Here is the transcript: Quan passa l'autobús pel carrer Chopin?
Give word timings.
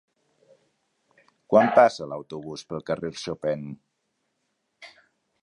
Quan 1.53 1.69
passa 1.75 2.07
l'autobús 2.13 2.65
pel 2.73 2.83
carrer 2.89 3.13
Chopin? 3.27 3.71